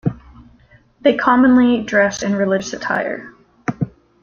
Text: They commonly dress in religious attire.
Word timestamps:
They 1.01 1.15
commonly 1.15 1.83
dress 1.83 2.23
in 2.23 2.33
religious 2.35 2.73
attire. 2.73 3.35